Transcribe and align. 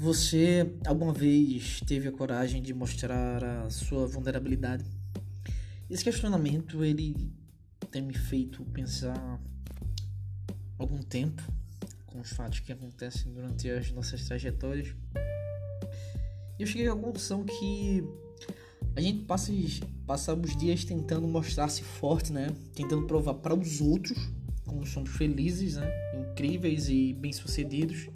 Você 0.00 0.76
alguma 0.86 1.12
vez 1.12 1.80
teve 1.80 2.06
a 2.06 2.12
coragem 2.12 2.62
de 2.62 2.72
mostrar 2.72 3.42
a 3.42 3.68
sua 3.68 4.06
vulnerabilidade? 4.06 4.84
Esse 5.90 6.04
questionamento 6.04 6.84
ele 6.84 7.16
tem 7.90 8.02
me 8.02 8.14
feito 8.14 8.64
pensar 8.66 9.40
algum 10.78 11.02
tempo 11.02 11.42
com 12.06 12.20
os 12.20 12.30
fatos 12.30 12.60
que 12.60 12.70
acontecem 12.70 13.32
durante 13.32 13.68
as 13.68 13.90
nossas 13.90 14.24
trajetórias. 14.24 14.94
E 16.56 16.62
eu 16.62 16.66
cheguei 16.68 16.86
à 16.86 16.94
conclusão 16.94 17.44
que 17.44 18.04
a 18.94 19.00
gente 19.00 19.24
passa, 19.24 19.52
passa 20.06 20.32
os 20.32 20.56
dias 20.56 20.84
tentando 20.84 21.26
mostrar-se 21.26 21.82
forte, 21.82 22.32
né? 22.32 22.54
Tentando 22.72 23.04
provar 23.04 23.34
para 23.34 23.52
os 23.52 23.80
outros 23.80 24.16
como 24.64 24.86
somos 24.86 25.10
felizes, 25.10 25.74
né? 25.74 25.90
Incríveis 26.14 26.88
e 26.88 27.14
bem-sucedidos 27.14 28.08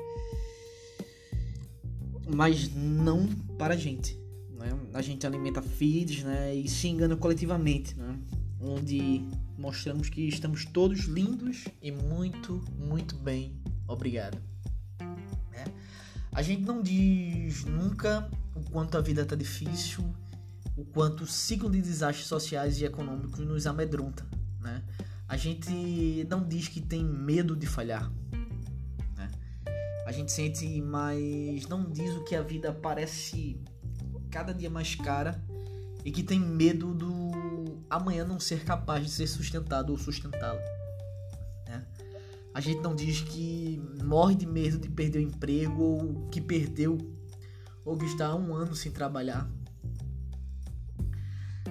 mas 2.27 2.73
não 2.75 3.27
para 3.59 3.75
a 3.75 3.77
gente. 3.77 4.19
Né? 4.51 4.79
A 4.95 5.03
gente 5.03 5.27
alimenta 5.27 5.61
feeds 5.61 6.23
né? 6.23 6.55
e 6.55 6.69
se 6.69 6.89
engana 6.89 7.17
coletivamente, 7.17 7.97
né? 7.97 8.19
onde 8.61 9.25
mostramos 9.59 10.09
que 10.09 10.23
estamos 10.23 10.65
todos 10.65 11.01
lindos 11.01 11.65
e 11.81 11.91
muito, 11.91 12.65
muito 12.79 13.17
bem, 13.17 13.53
obrigado. 13.87 14.39
Né? 15.01 15.65
A 16.33 16.43
gente 16.43 16.63
não 16.63 16.83
diz 16.83 17.65
nunca 17.65 18.31
o 18.55 18.63
quanto 18.71 18.97
a 18.97 19.01
vida 19.01 19.23
está 19.23 19.37
difícil, 19.37 20.05
o 20.77 20.85
quanto 20.85 21.25
o 21.25 21.27
ciclo 21.27 21.71
de 21.71 21.81
desastres 21.81 22.27
sociais 22.27 22.81
e 22.81 22.85
econômicos 22.85 23.41
nos 23.41 23.67
amedronta. 23.67 24.27
Né? 24.61 24.83
A 25.29 25.37
gente 25.37 26.27
não 26.29 26.47
diz 26.47 26.69
que 26.69 26.81
tem 26.81 27.05
medo 27.05 27.57
de 27.57 27.67
falhar, 27.67 28.11
a 30.13 30.15
gente 30.15 30.31
sente, 30.31 30.83
mas 30.83 31.67
não 31.69 31.91
diz 31.91 32.15
o 32.15 32.23
que 32.23 32.37
a 32.37 32.43
vida 32.43 32.71
parece 32.71 33.59
cada 34.31 34.53
dia 34.53 34.69
mais 34.69 34.95
cara 34.95 35.43
e 36.05 36.13
que 36.13 36.23
tem 36.23 36.39
medo 36.39 36.93
do 36.93 37.83
amanhã 37.89 38.23
não 38.23 38.39
ser 38.39 38.63
capaz 38.63 39.07
de 39.07 39.11
ser 39.11 39.27
sustentado 39.27 39.89
ou 39.89 39.97
sustentá-lo. 39.97 40.61
Né? 41.67 41.87
A 42.53 42.61
gente 42.61 42.83
não 42.83 42.95
diz 42.95 43.23
que 43.23 43.83
morre 44.05 44.35
de 44.35 44.45
medo 44.45 44.79
de 44.79 44.91
perder 44.91 45.21
o 45.21 45.23
emprego 45.23 45.83
ou 45.83 46.29
que 46.29 46.43
perdeu 46.43 46.99
ou 47.83 47.97
que 47.97 48.05
está 48.05 48.27
há 48.27 48.37
um 48.37 48.55
ano 48.55 48.77
sem 48.77 48.93
trabalhar. 48.93 49.51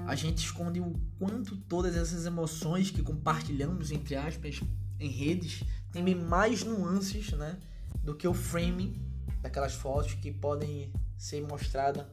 A 0.08 0.16
gente 0.16 0.40
esconde 0.40 0.80
o 0.80 0.96
quanto 1.20 1.56
todas 1.56 1.96
essas 1.96 2.26
emoções 2.26 2.90
que 2.90 3.04
compartilhamos, 3.04 3.92
entre 3.92 4.16
aspas, 4.16 4.60
em 5.00 5.10
redes, 5.10 5.64
têm 5.92 6.16
mais 6.16 6.64
nuances, 6.64 7.32
né? 7.34 7.60
Do 8.04 8.16
que 8.16 8.28
o 8.28 8.34
frame 8.34 9.02
daquelas 9.42 9.74
fotos 9.74 10.14
que 10.14 10.32
podem 10.32 10.92
ser 11.18 11.42
mostradas 11.42 12.06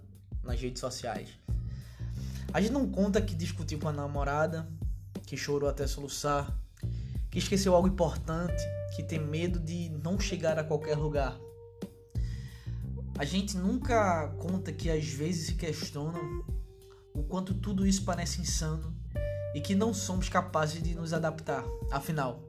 nas 0.42 0.60
redes 0.60 0.80
sociais. 0.80 1.28
A 2.52 2.60
gente 2.60 2.72
não 2.72 2.90
conta 2.90 3.20
que 3.20 3.34
discutiu 3.34 3.78
com 3.78 3.88
a 3.88 3.92
namorada, 3.92 4.68
que 5.26 5.36
chorou 5.36 5.68
até 5.68 5.86
soluçar, 5.86 6.58
que 7.30 7.38
esqueceu 7.38 7.74
algo 7.74 7.88
importante, 7.88 8.62
que 8.96 9.02
tem 9.02 9.18
medo 9.18 9.60
de 9.60 9.90
não 10.02 10.18
chegar 10.18 10.58
a 10.58 10.64
qualquer 10.64 10.96
lugar. 10.96 11.38
A 13.18 13.24
gente 13.24 13.56
nunca 13.56 14.28
conta 14.38 14.72
que 14.72 14.90
às 14.90 15.06
vezes 15.08 15.46
se 15.46 15.54
questionam 15.54 16.44
o 17.14 17.22
quanto 17.24 17.52
tudo 17.52 17.86
isso 17.86 18.04
parece 18.04 18.40
insano 18.40 18.96
e 19.54 19.60
que 19.60 19.74
não 19.74 19.92
somos 19.92 20.28
capazes 20.28 20.82
de 20.82 20.94
nos 20.94 21.12
adaptar. 21.12 21.64
Afinal, 21.90 22.46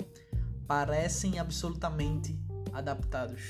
parecem 0.68 1.40
absolutamente 1.40 2.40
adaptados. 2.74 3.42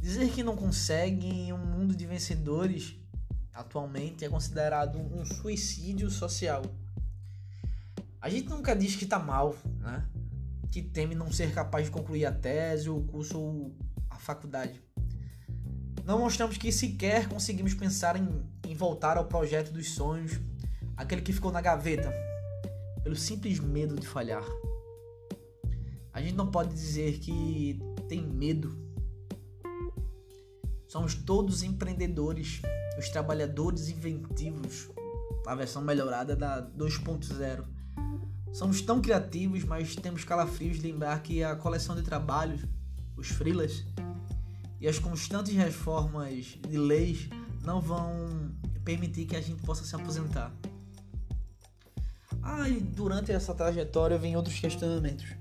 Dizer 0.00 0.30
que 0.30 0.42
não 0.42 0.56
consegue 0.56 1.26
em 1.26 1.52
um 1.52 1.58
mundo 1.58 1.94
de 1.94 2.06
vencedores 2.06 3.00
atualmente 3.52 4.24
é 4.24 4.28
considerado 4.28 4.98
um 4.98 5.24
suicídio 5.24 6.10
social. 6.10 6.62
A 8.20 8.28
gente 8.28 8.48
nunca 8.48 8.74
diz 8.74 8.96
que 8.96 9.06
tá 9.06 9.18
mal, 9.18 9.56
né? 9.78 10.06
Que 10.70 10.82
teme 10.82 11.14
não 11.14 11.32
ser 11.32 11.52
capaz 11.52 11.86
de 11.86 11.90
concluir 11.90 12.26
a 12.26 12.32
tese, 12.32 12.88
o 12.88 13.02
curso 13.02 13.38
ou 13.38 13.76
a 14.08 14.16
faculdade. 14.16 14.80
Não 16.04 16.18
mostramos 16.18 16.56
que 16.56 16.72
sequer 16.72 17.28
conseguimos 17.28 17.74
pensar 17.74 18.16
em, 18.16 18.28
em 18.66 18.74
voltar 18.74 19.16
ao 19.16 19.26
projeto 19.26 19.72
dos 19.72 19.90
sonhos, 19.90 20.40
aquele 20.96 21.22
que 21.22 21.32
ficou 21.32 21.52
na 21.52 21.60
gaveta, 21.60 22.12
pelo 23.02 23.16
simples 23.16 23.58
medo 23.58 23.94
de 23.96 24.06
falhar. 24.06 24.44
A 26.12 26.20
gente 26.20 26.34
não 26.34 26.50
pode 26.50 26.74
dizer 26.74 27.18
que 27.18 27.78
tem 28.08 28.26
medo. 28.26 28.76
Somos 30.88 31.14
todos 31.14 31.62
empreendedores, 31.62 32.60
os 32.98 33.08
trabalhadores 33.08 33.88
inventivos, 33.88 34.88
a 35.46 35.54
versão 35.54 35.82
melhorada 35.82 36.34
da 36.34 36.60
2.0. 36.62 37.64
Somos 38.52 38.82
tão 38.82 39.00
criativos, 39.00 39.62
mas 39.62 39.94
temos 39.94 40.24
calafrios 40.24 40.78
de 40.78 40.90
lembrar 40.90 41.22
que 41.22 41.44
a 41.44 41.54
coleção 41.54 41.94
de 41.94 42.02
trabalhos, 42.02 42.62
os 43.16 43.28
freelas 43.28 43.84
e 44.80 44.88
as 44.88 44.98
constantes 44.98 45.54
reformas 45.54 46.58
de 46.68 46.76
leis 46.76 47.28
não 47.62 47.80
vão 47.80 48.52
permitir 48.84 49.26
que 49.26 49.36
a 49.36 49.40
gente 49.40 49.62
possa 49.62 49.84
se 49.84 49.94
aposentar. 49.94 50.52
Ah, 52.42 52.68
e 52.68 52.80
durante 52.80 53.30
essa 53.30 53.54
trajetória 53.54 54.18
vem 54.18 54.34
outros 54.36 54.58
questionamentos. 54.58 55.39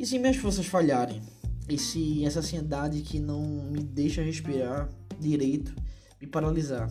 E 0.00 0.06
se 0.06 0.18
minhas 0.18 0.38
forças 0.38 0.64
falharem? 0.64 1.20
E 1.68 1.76
se 1.76 2.24
essa 2.24 2.38
ansiedade 2.38 3.02
que 3.02 3.20
não 3.20 3.42
me 3.42 3.82
deixa 3.82 4.22
respirar 4.22 4.88
direito 5.18 5.74
me 6.18 6.26
paralisar? 6.26 6.90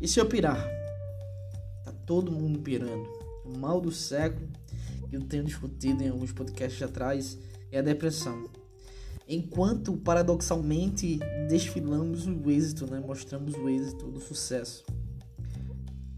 E 0.00 0.08
se 0.08 0.18
eu 0.18 0.26
pirar? 0.26 0.60
Tá 1.84 1.92
todo 2.04 2.32
mundo 2.32 2.58
pirando. 2.58 3.08
O 3.44 3.56
mal 3.56 3.80
do 3.80 3.92
século, 3.92 4.48
que 5.08 5.14
eu 5.14 5.20
tenho 5.20 5.44
discutido 5.44 6.02
em 6.02 6.08
alguns 6.08 6.32
podcasts 6.32 6.82
atrás, 6.82 7.38
é 7.70 7.78
a 7.78 7.82
depressão. 7.82 8.50
Enquanto 9.28 9.96
paradoxalmente 9.96 11.20
desfilamos 11.48 12.26
o 12.26 12.50
êxito, 12.50 12.90
né? 12.90 12.98
mostramos 12.98 13.54
o 13.54 13.68
êxito 13.68 14.10
do 14.10 14.18
sucesso 14.18 14.84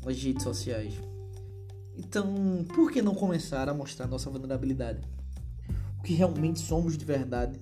nas 0.02 0.16
redes 0.22 0.42
sociais. 0.42 0.94
Então, 1.94 2.64
por 2.74 2.90
que 2.90 3.02
não 3.02 3.14
começar 3.14 3.68
a 3.68 3.74
mostrar 3.74 4.06
nossa 4.06 4.30
vulnerabilidade? 4.30 5.02
O 6.02 6.04
que 6.04 6.14
realmente 6.14 6.58
somos 6.58 6.98
de 6.98 7.04
verdade. 7.04 7.60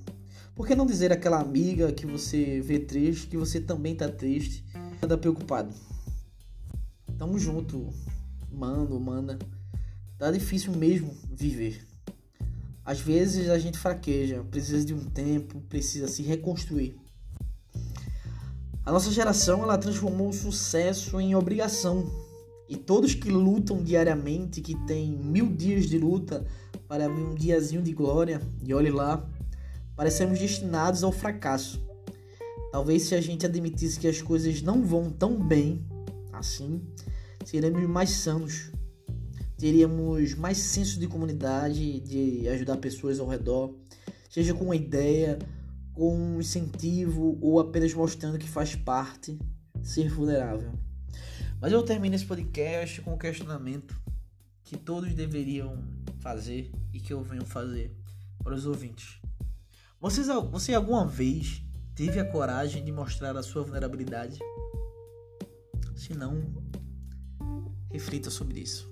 Por 0.55 0.67
que 0.67 0.75
não 0.75 0.87
dizer 0.87 1.13
àquela 1.13 1.39
amiga 1.39 1.93
que 1.93 2.07
você 2.07 2.59
vê 2.63 2.79
triste, 2.79 3.27
que 3.27 3.37
você 3.37 3.61
também 3.61 3.95
tá 3.95 4.09
triste, 4.09 4.65
anda 5.03 5.19
preocupado? 5.19 5.75
Tamo 7.19 7.39
junto, 7.39 7.93
mano, 8.51 8.99
mana. 8.99 9.39
Tá 10.17 10.31
difícil 10.31 10.73
mesmo 10.73 11.15
viver. 11.31 11.87
Às 12.83 12.99
vezes 12.99 13.51
a 13.51 13.59
gente 13.59 13.79
fraqueja, 13.79 14.43
precisa 14.51 14.87
de 14.87 14.95
um 14.95 15.05
tempo, 15.05 15.61
precisa 15.69 16.09
se 16.09 16.23
reconstruir. 16.23 16.97
A 18.87 18.91
nossa 18.91 19.11
geração 19.11 19.63
ela 19.63 19.77
transformou 19.77 20.31
o 20.31 20.33
sucesso 20.33 21.21
em 21.21 21.35
obrigação. 21.35 22.11
E 22.71 22.77
todos 22.77 23.15
que 23.15 23.31
lutam 23.31 23.83
diariamente, 23.83 24.63
que 24.63 24.75
têm 24.87 25.11
mil 25.11 25.55
dias 25.55 25.85
de 25.87 25.99
luta, 25.99 26.47
para 26.91 27.07
ver 27.07 27.23
um 27.23 27.37
diazinho 27.37 27.81
de 27.83 27.93
glória, 27.93 28.43
e 28.61 28.75
olhe 28.75 28.91
lá, 28.91 29.25
parecemos 29.95 30.41
destinados 30.41 31.05
ao 31.05 31.13
fracasso. 31.13 31.81
Talvez 32.73 33.03
se 33.03 33.15
a 33.15 33.21
gente 33.21 33.47
admitisse 33.47 34.01
que 34.01 34.09
as 34.09 34.21
coisas 34.21 34.61
não 34.61 34.83
vão 34.83 35.09
tão 35.09 35.41
bem 35.41 35.87
assim, 36.33 36.83
seremos 37.45 37.89
mais 37.89 38.11
sanos. 38.11 38.73
Teríamos 39.57 40.35
mais 40.35 40.59
senso 40.59 40.99
de 40.99 41.07
comunidade, 41.07 42.01
de 42.01 42.49
ajudar 42.49 42.77
pessoas 42.79 43.21
ao 43.21 43.29
redor, 43.29 43.73
seja 44.29 44.53
com 44.53 44.65
uma 44.65 44.77
ideia, 44.77 45.39
com 45.93 46.13
um 46.13 46.41
incentivo 46.41 47.39
ou 47.41 47.61
apenas 47.61 47.95
mostrando 47.95 48.37
que 48.37 48.49
faz 48.49 48.75
parte 48.75 49.39
ser 49.81 50.09
vulnerável. 50.09 50.73
Mas 51.61 51.71
eu 51.71 51.85
termino 51.85 52.17
esse 52.17 52.27
podcast 52.27 53.01
com 53.01 53.15
um 53.15 53.19
questionamento 53.19 53.97
que 54.71 54.77
todos 54.77 55.13
deveriam 55.15 55.83
fazer 56.21 56.71
e 56.93 57.01
que 57.01 57.13
eu 57.13 57.21
venho 57.25 57.45
fazer 57.45 57.93
para 58.41 58.55
os 58.55 58.67
ouvintes. 58.67 59.21
Vocês, 60.01 60.29
você 60.49 60.73
alguma 60.75 61.05
vez 61.05 61.61
teve 61.93 62.21
a 62.21 62.25
coragem 62.25 62.85
de 62.85 62.93
mostrar 62.93 63.37
a 63.37 63.43
sua 63.43 63.65
vulnerabilidade? 63.65 64.39
Se 65.97 66.15
não, 66.15 66.41
reflita 67.91 68.31
sobre 68.31 68.61
isso. 68.61 68.89